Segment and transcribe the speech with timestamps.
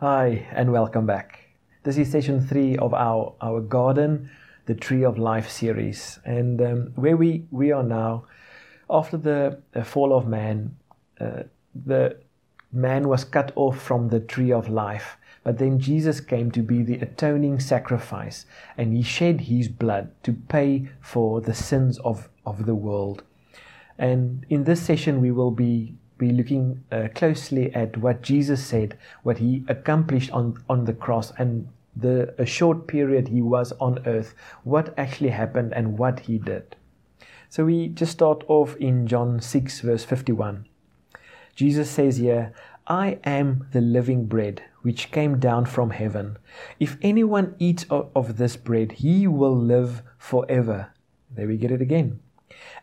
[0.00, 1.38] Hi, and welcome back.
[1.84, 4.28] This is session three of our, our Garden,
[4.66, 6.18] the Tree of Life series.
[6.24, 8.24] And um, where we, we are now,
[8.90, 10.74] after the fall of man,
[11.20, 11.44] uh,
[11.86, 12.18] the
[12.72, 15.16] man was cut off from the tree of life.
[15.44, 20.32] But then Jesus came to be the atoning sacrifice, and he shed his blood to
[20.32, 23.22] pay for the sins of, of the world.
[23.96, 28.96] And in this session, we will be be looking uh, closely at what Jesus said,
[29.22, 34.34] what he accomplished on, on the cross, and the short period he was on earth,
[34.64, 36.76] what actually happened and what he did.
[37.48, 40.66] So we just start off in John 6, verse 51.
[41.54, 42.52] Jesus says here,
[42.86, 46.36] I am the living bread which came down from heaven.
[46.78, 50.92] If anyone eats of this bread, he will live forever.
[51.30, 52.20] There we get it again.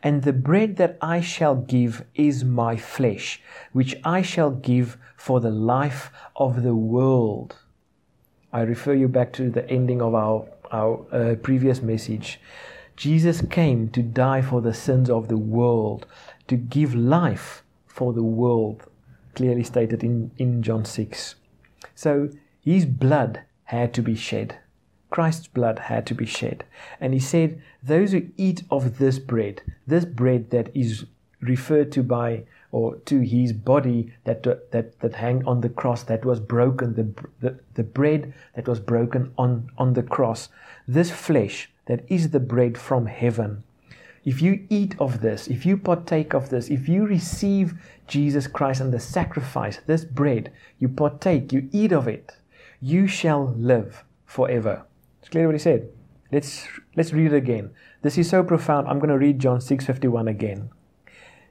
[0.04, 3.42] And the bread that I shall give is my flesh,
[3.72, 7.58] which I shall give for the life of the world.
[8.52, 12.40] I refer you back to the ending of our, our uh, previous message.
[12.98, 16.06] Jesus came to die for the sins of the world,
[16.48, 18.84] to give life for the world,
[19.36, 21.36] clearly stated in, in John 6.
[21.96, 22.30] So
[22.60, 24.58] his blood had to be shed.
[25.12, 26.64] Christ's blood had to be shed.
[27.00, 31.06] And he said, Those who eat of this bread, this bread that is
[31.42, 36.24] referred to by or to his body that that that hang on the cross that
[36.24, 37.08] was broken the,
[37.42, 40.50] the the bread that was broken on on the cross
[40.88, 43.64] this flesh that is the bread from heaven
[44.24, 47.74] if you eat of this if you partake of this if you receive
[48.08, 52.38] Jesus Christ and the sacrifice this bread you partake you eat of it
[52.80, 54.86] you shall live forever
[55.32, 55.90] clear what he said.
[56.32, 57.72] Let's let's read it again.
[58.04, 58.88] This is so profound.
[58.88, 60.70] I'm going to read John 6:51 again.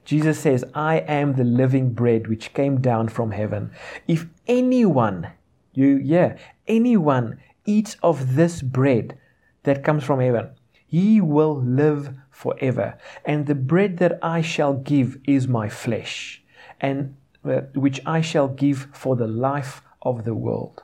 [0.05, 3.71] Jesus says, "I am the living bread which came down from heaven.
[4.07, 5.27] If anyone,
[5.73, 9.17] you yeah, anyone eats of this bread
[9.63, 10.49] that comes from heaven,
[10.87, 12.97] he will live forever.
[13.23, 16.43] And the bread that I shall give is my flesh,
[16.79, 20.83] and uh, which I shall give for the life of the world."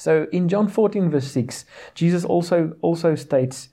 [0.00, 3.68] So in John 14, verse 6, Jesus also, also states,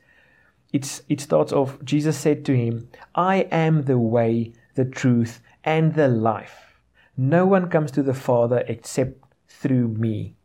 [0.73, 5.93] it's, it starts off, Jesus said to him, I am the way, the truth, and
[5.95, 6.81] the life.
[7.15, 10.35] No one comes to the Father except through me.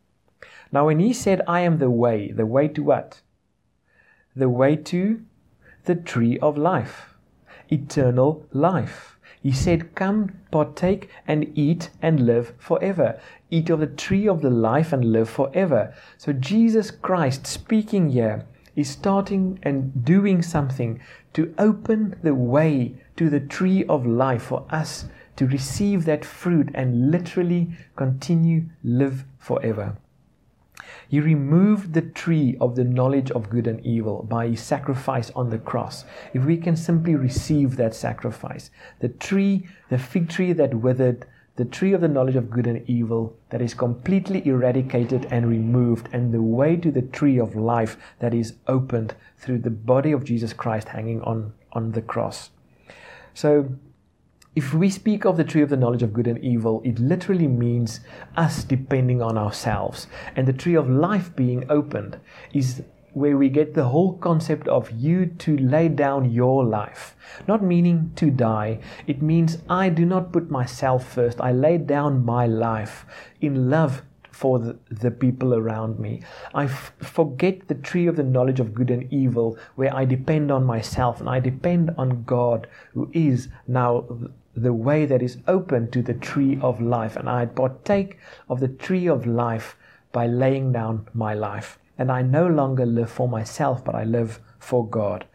[0.71, 3.19] Now, when he said, I am the way, the way to what?
[4.37, 5.25] The way to
[5.83, 7.13] the tree of life,
[7.69, 9.12] eternal life.
[9.43, 13.19] He said, Come, partake and eat and live forever.
[13.51, 15.93] Eat of the tree of the life and live forever.
[16.17, 18.45] So, Jesus Christ speaking here
[18.77, 21.01] is starting and doing something
[21.33, 25.05] to open the way to the tree of life for us
[25.35, 29.97] to receive that fruit and literally continue live forever.
[31.07, 35.49] He removed the tree of the knowledge of good and evil by his sacrifice on
[35.49, 36.05] the cross.
[36.33, 41.25] If we can simply receive that sacrifice, the tree, the fig tree that withered,
[41.55, 46.09] the tree of the knowledge of good and evil that is completely eradicated and removed,
[46.11, 50.23] and the way to the tree of life that is opened through the body of
[50.23, 52.49] Jesus Christ hanging on, on the cross.
[53.35, 53.69] So,
[54.55, 57.47] if we speak of the tree of the knowledge of good and evil, it literally
[57.47, 58.01] means
[58.37, 60.07] us depending on ourselves.
[60.35, 62.19] And the tree of life being opened
[62.53, 67.15] is where we get the whole concept of you to lay down your life.
[67.47, 71.41] Not meaning to die, it means I do not put myself first.
[71.41, 73.05] I lay down my life
[73.41, 74.59] in love for
[74.89, 76.21] the, people around me.
[76.55, 80.51] I f- forget the tree of the knowledge of good and evil, where I depend
[80.51, 84.05] on myself and I depend on God, who is now
[84.55, 87.15] the way that is open to the tree of life.
[87.15, 88.17] And I partake
[88.49, 89.75] of the tree of life
[90.11, 91.79] by laying down my life.
[91.97, 95.25] And I no longer live for myself, but I live for God.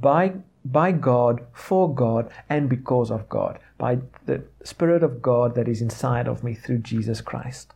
[0.00, 0.34] By,
[0.64, 3.58] by God, for God, and because of God.
[3.78, 7.72] By the Spirit of God that is inside of me through Jesus Christ.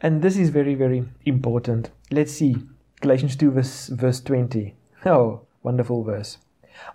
[0.00, 1.90] And this is very, very important.
[2.10, 2.56] Let's see.
[3.00, 4.74] Galatians 2, verse, verse 20.
[5.04, 6.38] Oh, wonderful verse.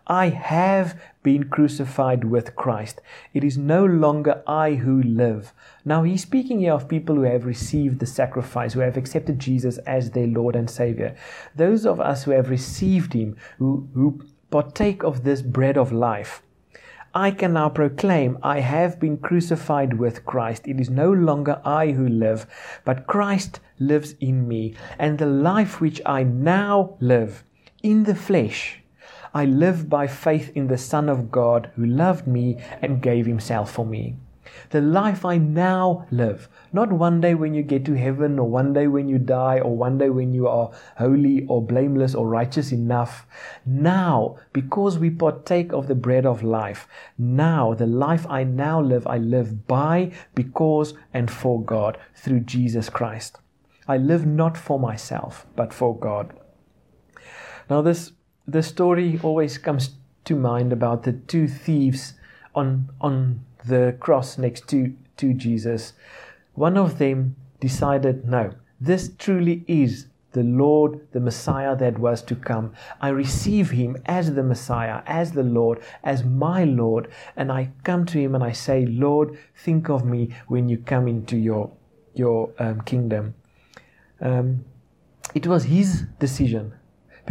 [0.08, 3.02] I have been crucified with Christ.
[3.34, 5.54] It is no longer I who live.
[5.86, 9.78] Now, he's speaking here of people who have received the sacrifice, who have accepted Jesus
[9.80, 11.16] as their Lord and Savior.
[11.56, 16.44] Those of us who have received him, who, who partake of this bread of life.
[17.14, 20.66] I can now proclaim, I have been crucified with Christ.
[20.66, 22.46] It is no longer I who live,
[22.86, 24.76] but Christ lives in me.
[24.98, 27.44] And the life which I now live
[27.84, 28.81] in the flesh,
[29.34, 33.72] I live by faith in the Son of God who loved me and gave himself
[33.72, 34.16] for me.
[34.72, 38.74] The life I now live, not one day when you get to heaven, or one
[38.74, 42.74] day when you die, or one day when you are holy or blameless or righteous
[42.74, 43.26] enough.
[43.66, 46.88] Now, because we partake of the bread of life,
[47.18, 52.90] now the life I now live, I live by, because, and for God through Jesus
[52.90, 53.38] Christ.
[53.88, 56.34] I live not for myself, but for God.
[57.70, 58.12] Now, this
[58.52, 59.92] the story always comes
[60.26, 62.14] to mind about the two thieves
[62.54, 65.94] on on the cross next to, to Jesus,
[66.54, 72.36] one of them decided, no, this truly is the Lord, the Messiah that was to
[72.36, 72.74] come.
[73.02, 78.06] I receive him as the Messiah, as the Lord, as my Lord, and I come
[78.08, 81.72] to him and I say, Lord, think of me when you come into your,
[82.14, 83.36] your um, kingdom.
[84.22, 84.64] Um,
[85.36, 86.74] it was his decision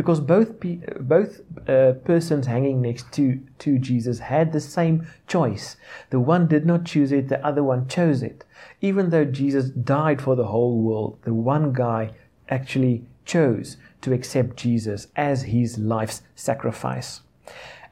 [0.00, 0.58] because both
[0.98, 5.76] both uh, persons hanging next to to Jesus had the same choice.
[6.08, 8.46] The one did not choose it; the other one chose it.
[8.80, 12.12] Even though Jesus died for the whole world, the one guy
[12.48, 17.20] actually chose to accept Jesus as his life's sacrifice.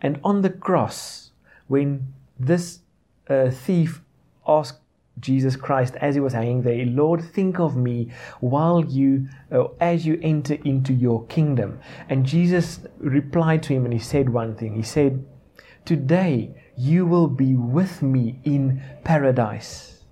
[0.00, 1.32] And on the cross,
[1.66, 2.78] when this
[3.28, 4.00] uh, thief
[4.46, 4.80] asked
[5.20, 8.10] Jesus Christ as he was hanging there, Lord, think of me
[8.40, 11.80] while you, uh, as you enter into your kingdom.
[12.08, 14.74] And Jesus replied to him and he said one thing.
[14.74, 15.24] He said,
[15.84, 20.04] Today you will be with me in paradise.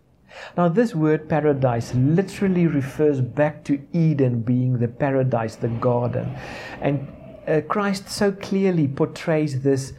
[0.56, 6.36] Now, this word paradise literally refers back to Eden being the paradise, the garden.
[6.80, 7.08] And
[7.46, 9.92] uh, Christ so clearly portrays this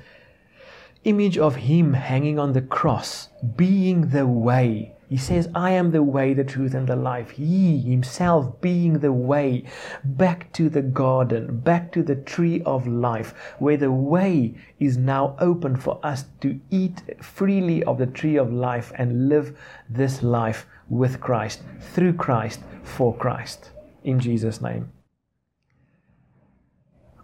[1.04, 6.04] image of Him hanging on the cross, being the way he says, I am the
[6.04, 7.32] way, the truth, and the life.
[7.32, 9.64] He himself being the way
[10.04, 15.38] back to the garden, back to the tree of life, where the way is now
[15.40, 19.58] open for us to eat freely of the tree of life and live
[19.90, 23.72] this life with Christ, through Christ, for Christ.
[24.04, 24.92] In Jesus' name.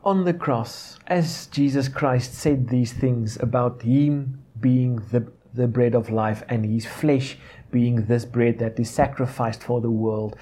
[0.06, 5.96] On the cross, as Jesus Christ said these things about Him being the, the bread
[5.96, 7.38] of life and His flesh
[7.74, 10.38] being this bread that is sacrificed for the world.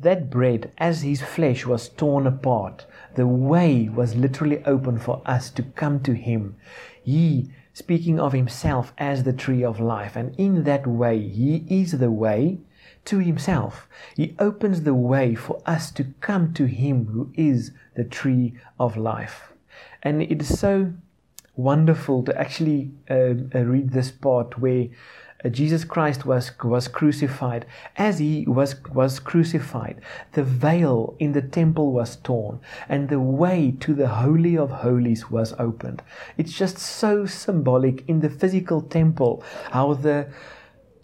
[0.00, 2.86] That bread, as his flesh was torn apart,
[3.16, 6.54] the way was literally open for us to come to him.
[7.02, 11.98] He, speaking of himself as the tree of life, and in that way, he is
[11.98, 12.60] the way
[13.06, 13.88] to himself.
[14.14, 18.96] He opens the way for us to come to him who is the tree of
[18.96, 19.52] life.
[20.02, 20.92] And it is so
[21.58, 24.86] wonderful to actually uh, uh read this part where
[25.44, 27.64] uh, Jesus Christ was, was crucified.
[27.96, 30.00] As he was, was crucified,
[30.32, 35.30] the veil in the temple was torn and the way to the Holy of Holies
[35.30, 36.02] was opened.
[36.36, 40.28] It's just so symbolic in the physical temple how the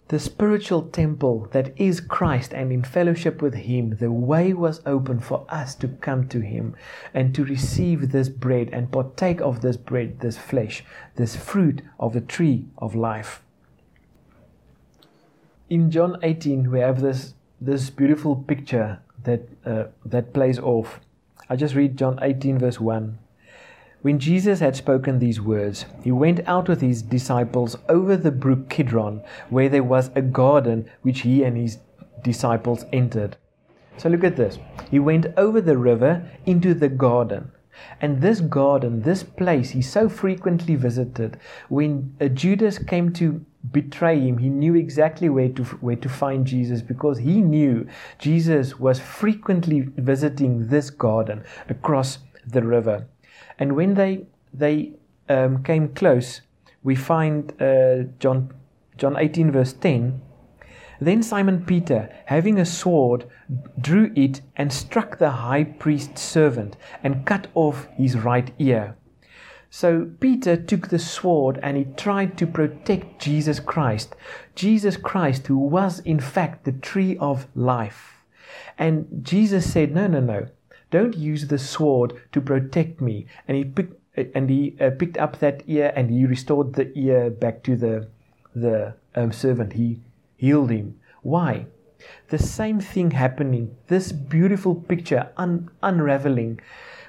[0.07, 5.19] the spiritual temple that is Christ and in fellowship with Him, the way was open
[5.19, 6.75] for us to come to Him
[7.13, 10.83] and to receive this bread and partake of this bread, this flesh,
[11.15, 13.41] this fruit of the tree of life
[15.69, 20.99] in John 18 we have this this beautiful picture that uh, that plays off.
[21.49, 23.17] I just read John 18 verse 1.
[24.05, 28.69] When Jesus had spoken these words, he went out with his disciples over the brook
[28.69, 31.79] Kidron, where there was a garden which he and his
[32.23, 33.35] disciples entered.
[33.97, 34.59] So look at this.
[34.91, 37.49] He went over the river into the garden.
[37.99, 41.39] And this garden, this place, he so frequently visited.
[41.69, 46.45] When uh, Judas came to betray him, he knew exactly where to where to find
[46.45, 47.87] Jesus because he knew
[48.19, 53.07] Jesus was frequently visiting this garden across the river.
[53.59, 54.93] And when they they
[55.29, 56.41] um, came close,
[56.83, 58.53] we find uh, John
[58.97, 60.21] John 18 verse 10.
[61.01, 63.25] Then Simon Peter, having a sword,
[63.79, 68.95] drew it and struck the high priest's servant and cut off his right ear.
[69.69, 74.15] So Peter took the sword and he tried to protect Jesus Christ.
[74.55, 78.23] Jesus Christ, who was in fact the tree of life.
[78.77, 80.47] And Jesus said, No, no, no.
[80.95, 83.25] Don't use the sword to protect me.
[83.49, 83.95] And he picked,
[84.33, 88.07] and he uh, picked up that ear and he restored the ear back to the,
[88.55, 89.73] the um, servant.
[89.73, 89.99] He
[90.37, 90.97] healed him.
[91.21, 91.65] Why?
[92.29, 96.61] The same thing happening, this beautiful picture un- unraveling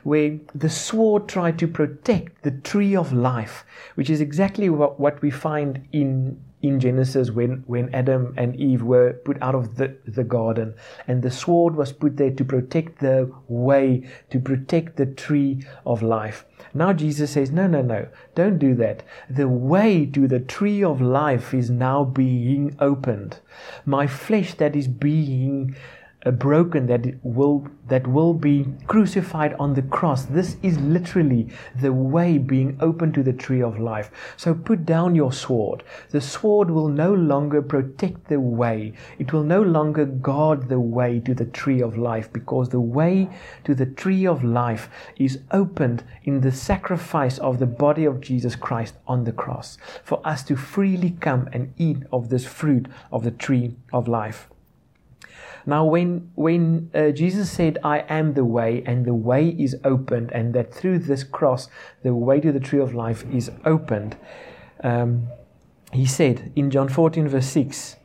[0.03, 3.65] where the sword tried to protect the tree of life,
[3.95, 8.83] which is exactly what, what we find in in Genesis when, when Adam and Eve
[8.83, 10.75] were put out of the, the garden.
[11.07, 16.03] And the sword was put there to protect the way, to protect the tree of
[16.03, 16.45] life.
[16.73, 19.03] Now Jesus says, No, no, no, don't do that.
[19.29, 23.41] The way to the tree of life is now being opened.
[23.85, 25.77] My flesh that is being
[26.33, 30.25] broken that will that will be crucified on the cross.
[30.25, 31.49] This is literally
[31.81, 34.11] the way being open to the tree of life.
[34.37, 35.85] So put down your sword.
[36.11, 38.95] The sword will no longer protect the way.
[39.21, 43.29] It will no longer guard the way to the tree of life because the way
[43.65, 48.57] to the tree of life is opened in the sacrifice of the body of Jesus
[48.57, 53.23] Christ on the cross for us to freely come and eat of this fruit of
[53.23, 54.49] the tree of life
[55.67, 60.31] now, when, when uh, Jesus said, I am the way, and the way is opened,
[60.33, 61.69] and that through this cross,
[62.05, 64.17] the way to the tree of life is opened,
[64.85, 65.27] um,
[65.93, 67.97] he said in John 14, verse 6,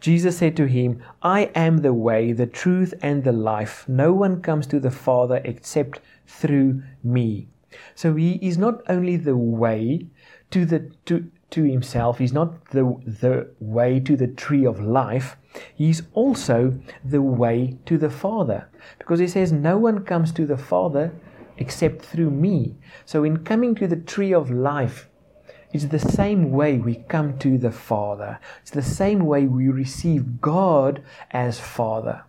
[0.00, 3.84] Jesus said to him, I am the way, the truth, and the life.
[3.88, 7.48] No one comes to the Father except through me.
[7.94, 10.06] So he is not only the way
[10.50, 15.36] to the to to himself, he's not the the way to the tree of life,
[15.74, 18.68] He's also the way to the Father.
[18.98, 21.12] Because he says, No one comes to the Father
[21.58, 22.76] except through me.
[23.04, 25.08] So, in coming to the tree of life,
[25.72, 28.38] it's the same way we come to the Father.
[28.60, 32.24] It's the same way we receive God as Father.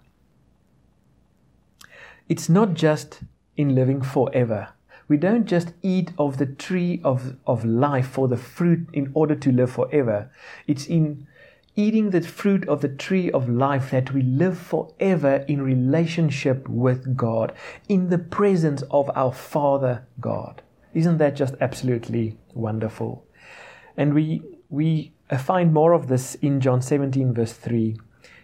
[2.30, 3.22] It's not just
[3.58, 4.70] in living forever.
[5.08, 9.36] We don't just eat of the tree of, of life for the fruit in order
[9.36, 10.32] to live forever.
[10.68, 11.28] It's in
[11.76, 17.18] eating the fruit of the tree of life that we live forever in relationship with
[17.18, 17.54] God,
[17.90, 20.62] in the presence of our Father God.
[20.94, 23.26] Isn't that just absolutely wonderful?
[23.98, 27.98] And we, we find more of this in John 17, verse 3.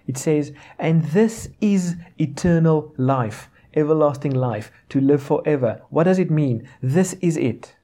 [0.07, 5.81] It says, And this is eternal life, everlasting life, to live forever.
[5.89, 6.67] What does it mean?
[6.81, 7.75] This is it.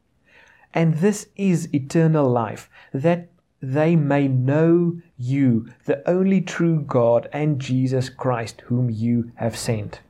[0.73, 3.29] And this is eternal life, that
[3.61, 10.01] they may know you, the only true God, and Jesus Christ, whom you have sent.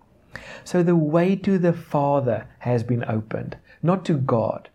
[0.64, 4.70] So the way to the Father has been opened, not to God,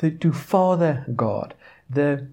[0.00, 1.54] to Father God.
[1.88, 2.26] The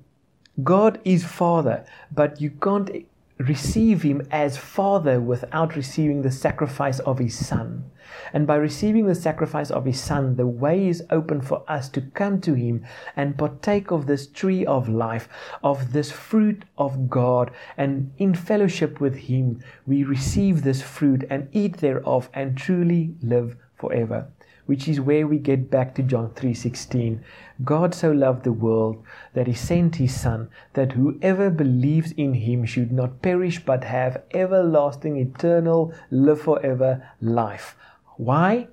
[0.64, 2.90] God is Father, but you can't
[3.38, 7.90] receive Him as Father without receiving the sacrifice of His Son.
[8.32, 12.02] And by receiving the sacrifice of His Son, the way is open for us to
[12.02, 12.86] come to Him
[13.16, 15.28] and partake of this tree of life,
[15.64, 17.52] of this fruit of God.
[17.78, 23.56] And in fellowship with Him, we receive this fruit and eat thereof and truly live
[23.76, 24.28] forever
[24.66, 27.22] which is where we get back to John 3:16.
[27.64, 29.04] God so loved the world
[29.34, 34.24] that he sent his son that whoever believes in him should not perish but have
[34.34, 37.76] everlasting eternal live forever life.
[38.18, 38.68] Why?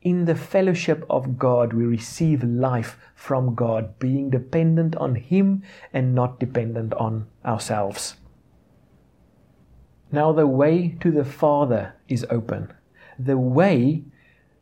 [0.00, 6.14] In the fellowship of God, we receive life from God, being dependent on Him and
[6.14, 8.14] not dependent on ourselves.
[10.12, 12.72] Now, the way to the Father is open.
[13.18, 14.04] The way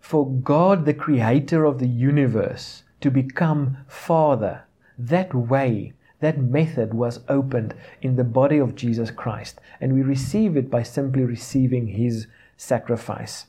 [0.07, 4.63] for God, the Creator of the universe, to become Father,
[4.97, 9.61] that way, that method was opened in the body of Jesus Christ.
[9.81, 13.47] And we receive it by simply receiving His sacrifice.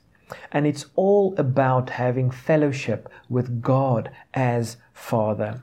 [0.52, 5.62] And it's all about having fellowship with God as Father.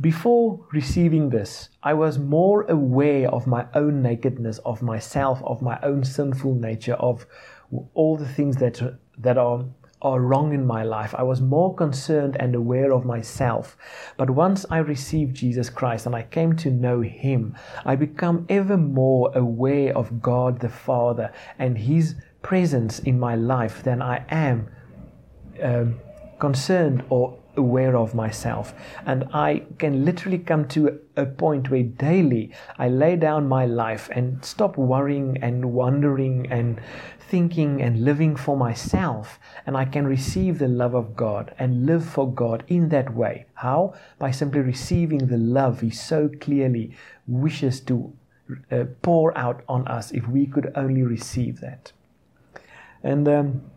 [0.00, 5.78] Before receiving this, I was more aware of my own nakedness, of myself, of my
[5.82, 7.26] own sinful nature, of
[7.92, 8.80] all the things that,
[9.18, 9.66] that are,
[10.02, 11.14] are wrong in my life.
[11.16, 13.76] I was more concerned and aware of myself.
[14.16, 18.76] But once I received Jesus Christ and I came to know Him, I become ever
[18.76, 24.70] more aware of God the Father and His presence in my life than I am
[25.62, 26.00] um,
[26.38, 28.74] concerned or aware of myself.
[29.06, 34.08] And I can literally come to a point where daily I lay down my life
[34.12, 36.80] and stop worrying and wondering and
[37.18, 39.38] thinking and living for myself.
[39.66, 43.46] And I can receive the love of God and live for God in that way.
[43.54, 43.94] How?
[44.18, 48.12] By simply receiving the love He so clearly wishes to
[48.70, 51.92] uh, pour out on us if we could only receive that.
[53.02, 53.70] And um,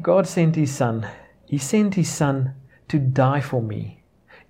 [0.00, 1.06] God sent His Son.
[1.50, 2.54] He sent His Son
[2.86, 4.04] to die for me,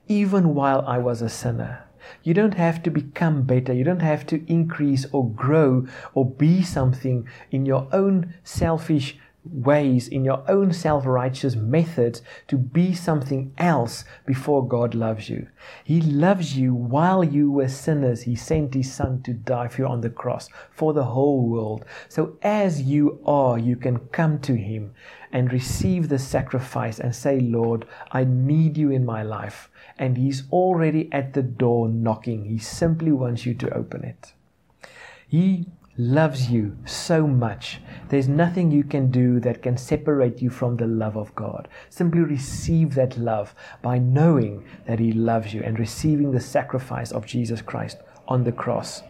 [0.07, 1.85] even while I was a sinner.
[2.23, 3.73] You don't have to become better.
[3.73, 10.07] You don't have to increase or grow or be something in your own selfish ways,
[10.07, 15.49] in your own self righteous methods to be something else before God loves you.
[15.83, 18.23] He loves you while you were sinners.
[18.23, 21.85] He sent His Son to die for you on the cross for the whole world.
[22.09, 24.95] So, as you are, you can come to Him
[25.33, 29.71] and receive the sacrifice and say, Lord, I need you in my life.
[29.99, 32.45] And He's already at the door knocking.
[32.45, 34.35] He simply wants you to open it.
[35.27, 35.67] He
[36.01, 37.79] loves you so much.
[38.09, 41.69] There's nothing you can do that can separate you from the love of God.
[41.91, 47.27] Simply receive that love by knowing that He loves you and receiving the sacrifice of
[47.27, 49.03] Jesus Christ on the cross.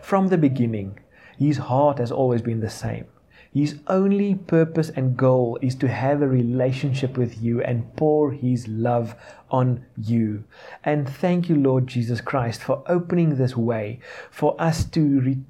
[0.00, 0.98] From the beginning,
[1.38, 3.06] His heart has always been the same.
[3.54, 8.66] His only purpose and goal is to have a relationship with you and pour His
[8.66, 9.14] love
[9.50, 10.42] on you.
[10.82, 15.20] And thank you, Lord Jesus Christ, for opening this way for us to.
[15.20, 15.44] Re-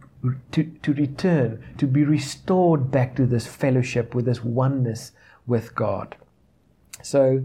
[0.52, 5.12] to, to return, to be restored back to this fellowship with this oneness
[5.47, 6.17] with God.
[7.02, 7.45] So,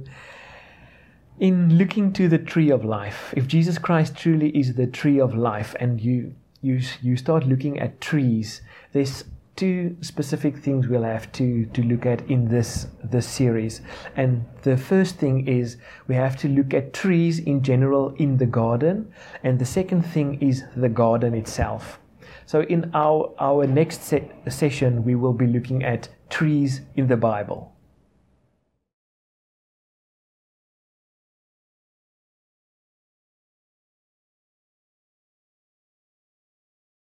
[1.40, 5.36] in looking to the tree of life, if Jesus Christ truly is the tree of
[5.36, 9.24] life, and you you you start looking at trees, there's
[9.56, 13.82] two specific things we'll have to, to look at in this this series.
[14.16, 18.46] And the first thing is we have to look at trees in general in the
[18.46, 19.12] garden,
[19.44, 22.00] and the second thing is the garden itself.
[22.48, 27.18] So, in our, our next se- session, we will be looking at trees in the
[27.18, 27.76] Bible.